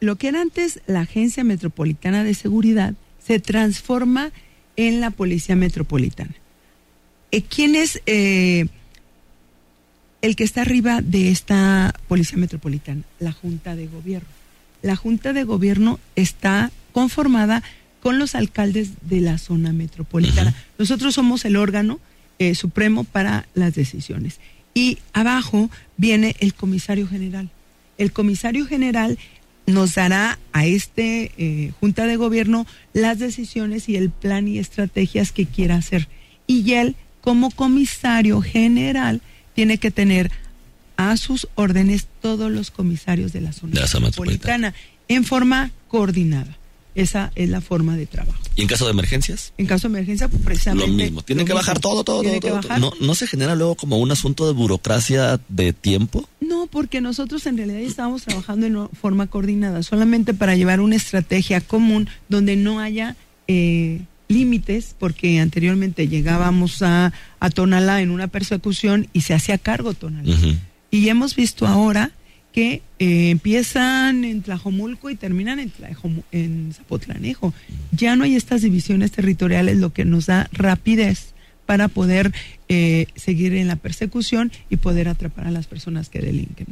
lo 0.00 0.16
que 0.16 0.26
era 0.26 0.40
antes 0.40 0.80
la 0.88 1.02
Agencia 1.02 1.44
Metropolitana 1.44 2.24
de 2.24 2.34
Seguridad, 2.34 2.94
se 3.30 3.38
transforma 3.38 4.32
en 4.74 5.00
la 5.00 5.12
Policía 5.12 5.54
Metropolitana. 5.54 6.34
Eh, 7.30 7.42
¿Quién 7.42 7.76
es 7.76 8.02
eh, 8.06 8.66
el 10.20 10.34
que 10.34 10.42
está 10.42 10.62
arriba 10.62 11.00
de 11.00 11.30
esta 11.30 11.94
Policía 12.08 12.38
Metropolitana? 12.38 13.02
La 13.20 13.30
Junta 13.30 13.76
de 13.76 13.86
Gobierno. 13.86 14.28
La 14.82 14.96
Junta 14.96 15.32
de 15.32 15.44
Gobierno 15.44 16.00
está 16.16 16.72
conformada 16.90 17.62
con 18.02 18.18
los 18.18 18.34
alcaldes 18.34 18.94
de 19.02 19.20
la 19.20 19.38
zona 19.38 19.72
metropolitana. 19.72 20.52
Nosotros 20.76 21.14
somos 21.14 21.44
el 21.44 21.54
órgano 21.54 22.00
eh, 22.40 22.56
supremo 22.56 23.04
para 23.04 23.46
las 23.54 23.76
decisiones. 23.76 24.40
Y 24.74 24.98
abajo 25.12 25.70
viene 25.96 26.34
el 26.40 26.52
comisario 26.52 27.06
general. 27.06 27.48
El 27.96 28.10
comisario 28.10 28.66
general 28.66 29.18
nos 29.70 29.94
dará 29.94 30.38
a 30.52 30.66
este 30.66 31.32
eh, 31.36 31.72
Junta 31.80 32.06
de 32.06 32.16
Gobierno 32.16 32.66
las 32.92 33.18
decisiones 33.18 33.88
y 33.88 33.96
el 33.96 34.10
plan 34.10 34.48
y 34.48 34.58
estrategias 34.58 35.32
que 35.32 35.46
quiera 35.46 35.76
hacer. 35.76 36.08
Y 36.46 36.72
él, 36.72 36.96
como 37.20 37.50
comisario 37.50 38.40
general, 38.40 39.20
tiene 39.54 39.78
que 39.78 39.90
tener 39.90 40.30
a 40.96 41.16
sus 41.16 41.48
órdenes 41.54 42.06
todos 42.20 42.50
los 42.50 42.70
comisarios 42.70 43.32
de 43.32 43.40
la 43.40 43.52
zona, 43.52 43.80
metropolitana 43.80 44.74
en 45.08 45.24
forma 45.24 45.70
coordinada. 45.88 46.56
Esa 46.94 47.32
es 47.36 47.48
la 47.48 47.60
forma 47.60 47.96
de 47.96 48.06
trabajo. 48.06 48.38
¿Y 48.56 48.62
en 48.62 48.68
caso 48.68 48.84
de 48.84 48.90
emergencias? 48.90 49.52
En 49.58 49.66
caso 49.66 49.88
de 49.88 49.94
emergencia, 49.94 50.28
pues, 50.28 50.42
precisamente. 50.42 50.90
Lo 50.90 50.92
mismo. 50.92 51.22
Tiene 51.22 51.44
que 51.44 51.52
bajar 51.52 51.78
todo, 51.78 52.04
todo, 52.04 52.22
todo. 52.40 52.60
¿No, 52.78 52.92
¿No 53.00 53.14
se 53.14 53.26
genera 53.26 53.54
luego 53.54 53.76
como 53.76 53.98
un 53.98 54.10
asunto 54.10 54.46
de 54.46 54.52
burocracia 54.52 55.40
de 55.48 55.72
tiempo? 55.72 56.28
Porque 56.70 57.00
nosotros 57.00 57.46
en 57.46 57.56
realidad 57.56 57.80
estábamos 57.80 58.22
trabajando 58.22 58.66
en 58.66 58.88
forma 58.90 59.26
coordinada, 59.26 59.82
solamente 59.82 60.34
para 60.34 60.54
llevar 60.54 60.80
una 60.80 60.96
estrategia 60.96 61.60
común 61.60 62.08
donde 62.28 62.56
no 62.56 62.80
haya 62.80 63.16
eh, 63.48 64.00
límites, 64.28 64.94
porque 64.98 65.40
anteriormente 65.40 66.08
llegábamos 66.08 66.82
a, 66.82 67.12
a 67.40 67.50
Tonalá 67.50 68.00
en 68.00 68.10
una 68.10 68.28
persecución 68.28 69.08
y 69.12 69.22
se 69.22 69.34
hacía 69.34 69.58
cargo 69.58 69.94
Tonalá. 69.94 70.36
Y 70.92 71.08
hemos 71.08 71.34
visto 71.34 71.66
ahora 71.66 72.12
que 72.52 72.82
eh, 72.98 73.30
empiezan 73.30 74.24
en 74.24 74.42
Tlajomulco 74.42 75.10
y 75.10 75.14
terminan 75.14 75.58
en, 75.58 75.72
en 76.32 76.72
Zapotlanejo. 76.72 77.54
Ya 77.92 78.16
no 78.16 78.24
hay 78.24 78.34
estas 78.34 78.62
divisiones 78.62 79.12
territoriales, 79.12 79.78
lo 79.78 79.92
que 79.92 80.04
nos 80.04 80.26
da 80.26 80.48
rapidez 80.52 81.34
para 81.70 81.86
poder 81.86 82.32
eh, 82.68 83.06
seguir 83.14 83.54
en 83.54 83.68
la 83.68 83.76
persecución 83.76 84.50
y 84.70 84.78
poder 84.78 85.06
atrapar 85.06 85.46
a 85.46 85.52
las 85.52 85.68
personas 85.68 86.08
que 86.08 86.18
delinquen. 86.18 86.66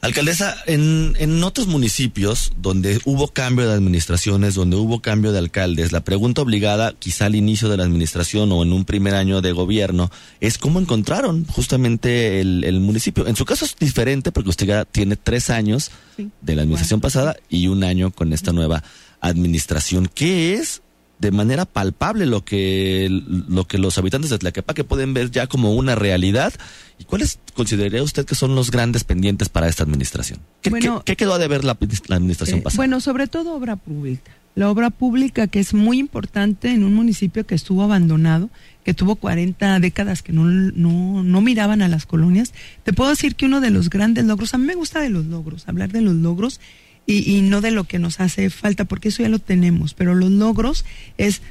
Alcaldesa, 0.00 0.56
en, 0.64 1.12
en 1.18 1.44
otros 1.44 1.66
municipios 1.66 2.52
donde 2.56 2.98
hubo 3.04 3.28
cambio 3.28 3.68
de 3.68 3.74
administraciones, 3.74 4.54
donde 4.54 4.76
hubo 4.76 5.02
cambio 5.02 5.30
de 5.30 5.40
alcaldes, 5.40 5.92
la 5.92 6.04
pregunta 6.04 6.40
obligada, 6.40 6.94
quizá 6.98 7.26
al 7.26 7.34
inicio 7.34 7.68
de 7.68 7.76
la 7.76 7.84
administración 7.84 8.50
o 8.50 8.62
en 8.62 8.72
un 8.72 8.86
primer 8.86 9.14
año 9.14 9.42
de 9.42 9.52
gobierno, 9.52 10.10
es 10.40 10.56
cómo 10.56 10.80
encontraron 10.80 11.44
justamente 11.44 12.40
el, 12.40 12.80
municipio. 12.80 13.26
En 13.26 13.36
su 13.36 13.44
caso 13.44 13.66
es 13.66 13.76
diferente 13.78 14.32
porque 14.32 14.48
usted 14.48 14.66
ya 14.66 14.86
tiene 14.86 15.16
tres 15.16 15.50
años 15.50 15.90
de 16.16 16.56
la 16.56 16.62
administración 16.62 17.02
pasada 17.02 17.36
y 17.50 17.66
un 17.66 17.84
año 17.84 18.10
con 18.10 18.32
esta 18.32 18.54
nueva 18.54 18.82
administración. 19.20 20.08
¿Qué 20.14 20.54
es 20.54 20.80
de 21.18 21.30
manera 21.30 21.64
palpable 21.64 22.26
lo 22.26 22.44
que, 22.44 23.08
lo 23.10 23.66
que 23.66 23.78
los 23.78 23.96
habitantes 23.98 24.30
de 24.30 24.38
Tlaquepaque 24.38 24.84
pueden 24.84 25.14
ver 25.14 25.30
ya 25.30 25.46
como 25.46 25.74
una 25.74 25.94
realidad. 25.94 26.52
¿Y 26.98 27.04
cuáles 27.04 27.38
consideraría 27.54 28.02
usted 28.02 28.24
que 28.24 28.34
son 28.34 28.54
los 28.54 28.70
grandes 28.70 29.04
pendientes 29.04 29.48
para 29.48 29.68
esta 29.68 29.82
administración? 29.82 30.40
¿Qué, 30.62 30.70
¿qué, 31.04 31.16
quedó 31.16 31.38
de 31.38 31.48
ver 31.48 31.64
la, 31.64 31.72
administración 31.72 32.60
eh, 32.60 32.62
pasada? 32.62 32.76
Bueno, 32.76 33.00
sobre 33.00 33.26
todo 33.26 33.54
obra 33.54 33.76
pública. 33.76 34.32
La 34.54 34.70
obra 34.70 34.90
pública 34.90 35.48
que 35.48 35.58
es 35.58 35.74
muy 35.74 35.98
importante 35.98 36.70
en 36.70 36.84
un 36.84 36.94
municipio 36.94 37.44
que 37.44 37.56
estuvo 37.56 37.82
abandonado, 37.82 38.50
que 38.84 38.94
tuvo 38.94 39.16
40 39.16 39.80
décadas 39.80 40.22
que 40.22 40.32
no, 40.32 40.44
no, 40.44 41.24
no 41.24 41.40
miraban 41.40 41.82
a 41.82 41.88
las 41.88 42.06
colonias. 42.06 42.52
Te 42.84 42.92
puedo 42.92 43.10
decir 43.10 43.34
que 43.34 43.46
uno 43.46 43.60
de 43.60 43.70
los 43.70 43.90
grandes 43.90 44.24
logros, 44.24 44.54
a 44.54 44.58
mí 44.58 44.66
me 44.66 44.76
gusta 44.76 45.00
de 45.00 45.10
los 45.10 45.24
logros, 45.24 45.66
hablar 45.66 45.90
de 45.90 46.02
los 46.02 46.14
logros, 46.14 46.60
y, 47.06 47.42
no 47.42 47.60
de 47.60 47.70
lo 47.70 47.84
que 47.84 47.98
nos 47.98 48.20
hace 48.20 48.48
falta, 48.50 48.84
porque 48.84 49.08
eso 49.08 49.22
ya 49.22 49.28
lo 49.28 49.38
tenemos, 49.38 49.94
pero 49.94 50.14
los 50.14 50.30
logros 50.30 50.84
es, 51.18 51.42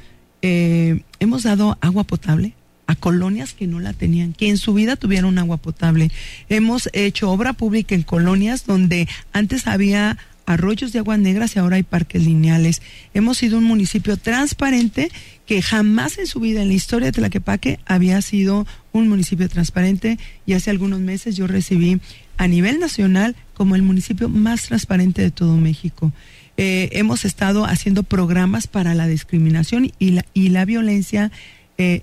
eh, 0.42 1.02
hemos 1.20 1.44
dado 1.44 1.78
agua 1.80 2.04
potable 2.04 2.54
a 2.86 2.96
colonias 2.96 3.54
que 3.54 3.66
no 3.66 3.80
la 3.80 3.92
tenían, 3.92 4.32
que 4.32 4.48
en 4.48 4.58
su 4.58 4.74
vida 4.74 4.96
tuvieron 4.96 5.38
agua 5.38 5.56
potable. 5.56 6.10
Hemos 6.48 6.90
hecho 6.92 7.30
obra 7.30 7.52
pública 7.52 7.94
en 7.94 8.02
colonias 8.02 8.66
donde 8.66 9.08
antes 9.32 9.66
había 9.66 10.18
arroyos 10.46 10.92
de 10.92 10.98
agua 10.98 11.16
negras 11.16 11.56
y 11.56 11.58
ahora 11.58 11.76
hay 11.76 11.82
parques 11.82 12.24
lineales. 12.24 12.82
Hemos 13.14 13.38
sido 13.38 13.58
un 13.58 13.64
municipio 13.64 14.16
transparente 14.16 15.10
que 15.46 15.62
jamás 15.62 16.18
en 16.18 16.26
su 16.26 16.40
vida 16.40 16.62
en 16.62 16.68
la 16.68 16.74
historia 16.74 17.06
de 17.06 17.12
Tlaquepaque 17.12 17.78
había 17.86 18.20
sido 18.22 18.66
un 18.92 19.08
municipio 19.08 19.48
transparente 19.48 20.18
y 20.46 20.54
hace 20.54 20.70
algunos 20.70 21.00
meses 21.00 21.36
yo 21.36 21.46
recibí 21.46 22.00
a 22.36 22.48
nivel 22.48 22.80
nacional 22.80 23.36
como 23.54 23.74
el 23.76 23.82
municipio 23.82 24.28
más 24.28 24.62
transparente 24.62 25.22
de 25.22 25.30
todo 25.30 25.56
México. 25.56 26.12
Eh, 26.56 26.88
hemos 26.92 27.24
estado 27.24 27.64
haciendo 27.64 28.04
programas 28.04 28.66
para 28.66 28.94
la 28.94 29.06
discriminación 29.08 29.92
y 29.98 30.10
la, 30.12 30.24
y 30.34 30.50
la 30.50 30.64
violencia 30.64 31.32
eh, 31.78 32.02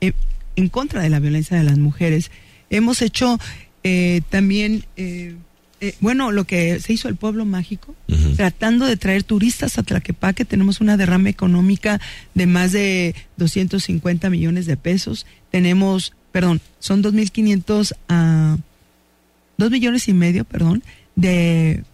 eh, 0.00 0.12
en 0.56 0.68
contra 0.68 1.02
de 1.02 1.08
la 1.08 1.20
violencia 1.20 1.56
de 1.56 1.62
las 1.62 1.78
mujeres. 1.78 2.30
Hemos 2.70 3.02
hecho 3.02 3.38
también 4.30 4.84
bueno, 6.00 6.30
lo 6.30 6.44
que 6.44 6.78
se 6.80 6.92
hizo 6.92 7.08
el 7.08 7.16
pueblo 7.16 7.44
mágico, 7.44 7.94
tratando 8.36 8.86
de 8.86 8.96
traer 8.96 9.24
turistas 9.24 9.78
a 9.78 9.82
Tlaquepaque, 9.82 10.44
tenemos 10.44 10.80
una 10.80 10.96
derrama 10.96 11.28
económica 11.28 12.00
de 12.34 12.46
más 12.46 12.72
de 12.72 13.14
250 13.36 14.30
millones 14.30 14.66
de 14.66 14.76
pesos. 14.76 15.26
Tenemos, 15.50 16.12
perdón, 16.30 16.60
son 16.78 17.02
2.500 17.02 17.94
a... 18.08 18.58
2 19.58 19.70
millones 19.70 20.08
y 20.08 20.12
medio, 20.12 20.44
perdón, 20.44 20.82
de, 21.14 21.84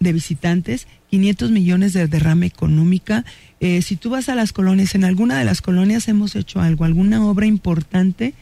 de 0.00 0.12
visitantes, 0.12 0.86
500 1.10 1.50
millones 1.50 1.92
de 1.92 2.08
derrama 2.08 2.46
económica. 2.46 3.24
Eh, 3.60 3.82
si 3.82 3.96
tú 3.96 4.10
vas 4.10 4.28
a 4.28 4.34
las 4.34 4.52
colonias, 4.52 4.94
en 4.94 5.04
alguna 5.04 5.38
de 5.38 5.44
las 5.44 5.62
colonias 5.62 6.08
hemos 6.08 6.34
hecho 6.36 6.60
algo, 6.60 6.84
alguna 6.84 7.24
obra 7.24 7.46
importante 7.46 8.34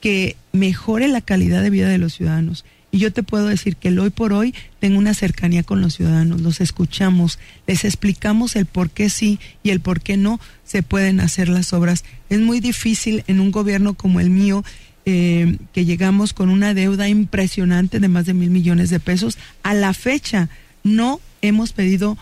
que 0.00 0.36
mejore 0.52 1.08
la 1.08 1.20
calidad 1.20 1.62
de 1.62 1.70
vida 1.70 1.88
de 1.88 1.98
los 1.98 2.14
ciudadanos. 2.14 2.64
Yo 2.98 3.12
te 3.12 3.22
puedo 3.22 3.46
decir 3.46 3.76
que 3.76 3.88
el 3.88 3.98
hoy 3.98 4.10
por 4.10 4.32
hoy 4.32 4.54
tengo 4.78 4.98
una 4.98 5.14
cercanía 5.14 5.62
con 5.62 5.80
los 5.80 5.94
ciudadanos, 5.94 6.40
los 6.40 6.60
escuchamos, 6.60 7.38
les 7.66 7.84
explicamos 7.84 8.56
el 8.56 8.66
por 8.66 8.90
qué 8.90 9.10
sí 9.10 9.38
y 9.62 9.70
el 9.70 9.80
por 9.80 10.00
qué 10.00 10.16
no 10.16 10.40
se 10.64 10.82
pueden 10.82 11.20
hacer 11.20 11.48
las 11.48 11.72
obras. 11.72 12.04
Es 12.30 12.40
muy 12.40 12.60
difícil 12.60 13.24
en 13.26 13.40
un 13.40 13.50
gobierno 13.50 13.94
como 13.94 14.20
el 14.20 14.30
mío 14.30 14.64
eh, 15.04 15.58
que 15.72 15.84
llegamos 15.84 16.32
con 16.32 16.48
una 16.48 16.74
deuda 16.74 17.08
impresionante 17.08 18.00
de 18.00 18.08
más 18.08 18.26
de 18.26 18.34
mil 18.34 18.50
millones 18.50 18.90
de 18.90 18.98
pesos. 18.98 19.38
A 19.62 19.72
la 19.72 19.94
fecha 19.94 20.48
no 20.82 21.20
hemos 21.42 21.72
pedido, 21.72 22.18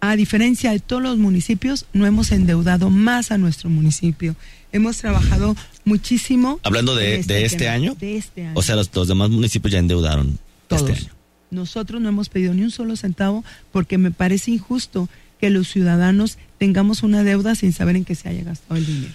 a 0.00 0.16
diferencia 0.16 0.72
de 0.72 0.80
todos 0.80 1.02
los 1.02 1.16
municipios, 1.16 1.86
no 1.92 2.06
hemos 2.06 2.32
endeudado 2.32 2.90
más 2.90 3.30
a 3.30 3.38
nuestro 3.38 3.70
municipio. 3.70 4.34
Hemos 4.72 4.98
trabajado 4.98 5.54
muchísimo. 5.84 6.60
Hablando 6.62 6.94
de, 6.94 7.16
este, 7.16 7.44
este 7.44 7.68
año. 7.68 7.94
De 7.98 8.16
este 8.16 8.46
año. 8.46 8.52
O 8.54 8.62
sea, 8.62 8.76
los, 8.76 8.90
demás 9.08 9.30
municipios 9.30 9.72
ya 9.72 9.78
endeudaron 9.78 10.28
este 10.28 10.40
Todos. 10.68 10.90
este 10.90 11.04
año. 11.04 11.14
Nosotros 11.50 12.00
no 12.00 12.08
hemos 12.08 12.28
pedido 12.28 12.52
ni 12.54 12.62
un 12.62 12.70
solo 12.70 12.96
centavo 12.96 13.44
porque 13.70 13.98
me 13.98 14.10
parece 14.10 14.50
injusto 14.50 15.08
que 15.40 15.50
los 15.50 15.68
ciudadanos 15.68 16.38
tengamos 16.58 17.02
una 17.02 17.22
deuda 17.22 17.54
sin 17.54 17.72
saber 17.72 17.96
en 17.96 18.04
qué 18.04 18.14
se 18.14 18.28
haya 18.28 18.42
gastado 18.42 18.76
el 18.76 18.86
dinero. 18.86 19.14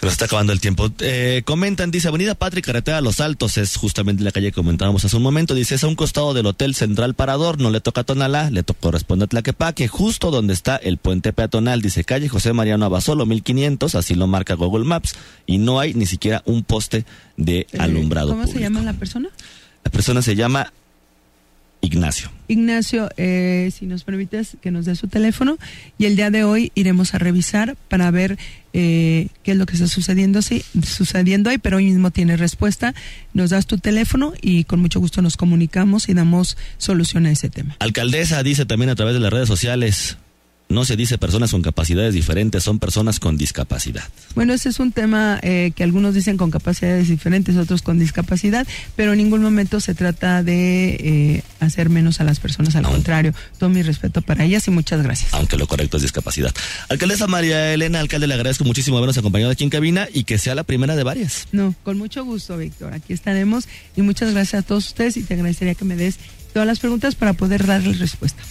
Se 0.00 0.06
nos 0.06 0.14
está 0.14 0.24
acabando 0.24 0.54
el 0.54 0.60
tiempo. 0.60 0.90
Eh, 1.00 1.42
comentan, 1.44 1.90
dice 1.90 2.08
Avenida 2.08 2.34
Patria, 2.34 2.62
Carretera 2.62 3.02
Los 3.02 3.20
Altos, 3.20 3.58
es 3.58 3.76
justamente 3.76 4.24
la 4.24 4.32
calle 4.32 4.46
que 4.46 4.54
comentábamos 4.54 5.04
hace 5.04 5.14
un 5.14 5.22
momento. 5.22 5.54
Dice, 5.54 5.74
es 5.74 5.84
a 5.84 5.88
un 5.88 5.94
costado 5.94 6.32
del 6.32 6.46
Hotel 6.46 6.74
Central 6.74 7.12
Parador, 7.12 7.60
no 7.60 7.70
le 7.70 7.82
toca 7.82 8.00
a 8.00 8.04
Tonalá, 8.04 8.48
le 8.48 8.64
corresponde 8.64 9.26
a 9.26 9.28
Tlaquepaque, 9.28 9.88
justo 9.88 10.30
donde 10.30 10.54
está 10.54 10.76
el 10.76 10.96
puente 10.96 11.34
peatonal. 11.34 11.82
Dice, 11.82 12.04
calle 12.04 12.30
José 12.30 12.54
Mariano 12.54 12.86
Abasolo, 12.86 13.26
1500, 13.26 13.94
así 13.94 14.14
lo 14.14 14.26
marca 14.26 14.54
Google 14.54 14.86
Maps, 14.86 15.16
y 15.44 15.58
no 15.58 15.80
hay 15.80 15.92
ni 15.92 16.06
siquiera 16.06 16.42
un 16.46 16.64
poste 16.64 17.04
de 17.36 17.66
eh, 17.70 17.78
alumbrado. 17.78 18.30
¿Cómo 18.30 18.46
se 18.46 18.58
llama 18.58 18.80
la 18.80 18.94
persona? 18.94 19.28
La 19.84 19.90
persona 19.90 20.22
se 20.22 20.34
llama 20.34 20.72
Ignacio. 21.82 22.30
Ignacio, 22.48 23.10
eh, 23.16 23.70
si 23.76 23.86
nos 23.86 24.04
permites 24.04 24.56
que 24.60 24.70
nos 24.70 24.84
dé 24.84 24.96
su 24.96 25.08
teléfono 25.08 25.58
y 25.98 26.06
el 26.06 26.16
día 26.16 26.30
de 26.30 26.44
hoy 26.44 26.72
iremos 26.74 27.14
a 27.14 27.18
revisar 27.18 27.76
para 27.88 28.10
ver 28.10 28.38
eh, 28.72 29.28
qué 29.42 29.52
es 29.52 29.56
lo 29.56 29.66
que 29.66 29.74
está 29.74 29.88
sucediendo, 29.88 30.42
sí, 30.42 30.64
sucediendo 30.86 31.50
ahí, 31.50 31.58
pero 31.58 31.78
hoy 31.78 31.86
mismo 31.86 32.10
tiene 32.10 32.36
respuesta. 32.36 32.94
Nos 33.34 33.50
das 33.50 33.66
tu 33.66 33.78
teléfono 33.78 34.32
y 34.40 34.64
con 34.64 34.80
mucho 34.80 35.00
gusto 35.00 35.22
nos 35.22 35.36
comunicamos 35.36 36.08
y 36.08 36.14
damos 36.14 36.56
solución 36.78 37.26
a 37.26 37.30
ese 37.30 37.50
tema. 37.50 37.76
Alcaldesa 37.80 38.42
dice 38.42 38.66
también 38.66 38.90
a 38.90 38.94
través 38.94 39.14
de 39.14 39.20
las 39.20 39.32
redes 39.32 39.48
sociales, 39.48 40.16
no 40.70 40.84
se 40.84 40.96
dice 40.96 41.18
personas 41.18 41.50
con 41.50 41.62
capacidades 41.62 42.14
diferentes, 42.14 42.62
son 42.62 42.78
personas 42.78 43.20
con 43.20 43.36
discapacidad. 43.36 44.04
Bueno, 44.34 44.54
ese 44.54 44.70
es 44.70 44.78
un 44.78 44.92
tema 44.92 45.38
eh, 45.42 45.72
que 45.74 45.82
algunos 45.82 46.14
dicen 46.14 46.36
con 46.36 46.50
capacidades 46.50 47.08
diferentes, 47.08 47.56
otros 47.56 47.82
con 47.82 47.98
discapacidad, 47.98 48.66
pero 48.96 49.12
en 49.12 49.18
ningún 49.18 49.42
momento 49.42 49.80
se 49.80 49.94
trata 49.94 50.42
de 50.42 50.94
eh, 50.94 51.42
hacer 51.58 51.90
menos 51.90 52.20
a 52.20 52.24
las 52.24 52.40
personas, 52.40 52.76
al 52.76 52.84
contrario, 52.84 53.34
todo 53.58 53.68
mi 53.68 53.82
respeto 53.82 54.22
para 54.22 54.44
ellas 54.44 54.66
y 54.68 54.70
muchas 54.70 55.02
gracias. 55.02 55.34
Aunque 55.34 55.56
lo 55.56 55.66
correcto 55.66 55.96
es 55.96 56.02
discapacidad. 56.02 56.54
Alcaldesa 56.88 57.26
María 57.26 57.74
Elena, 57.74 58.00
alcalde, 58.00 58.28
le 58.28 58.34
agradezco 58.34 58.64
muchísimo 58.64 58.96
habernos 58.96 59.18
acompañado 59.18 59.50
aquí 59.50 59.64
en 59.64 59.70
cabina 59.70 60.08
y 60.12 60.24
que 60.24 60.38
sea 60.38 60.54
la 60.54 60.62
primera 60.62 60.94
de 60.94 61.02
varias. 61.02 61.48
No, 61.52 61.74
con 61.82 61.98
mucho 61.98 62.24
gusto, 62.24 62.56
Víctor. 62.56 62.94
Aquí 62.94 63.12
estaremos 63.12 63.68
y 63.96 64.02
muchas 64.02 64.32
gracias 64.32 64.62
a 64.62 64.66
todos 64.66 64.86
ustedes 64.86 65.16
y 65.16 65.24
te 65.24 65.34
agradecería 65.34 65.74
que 65.74 65.84
me 65.84 65.96
des 65.96 66.18
todas 66.52 66.66
las 66.66 66.78
preguntas 66.78 67.14
para 67.14 67.32
poder 67.32 67.66
darles 67.66 67.98
respuesta. 67.98 68.42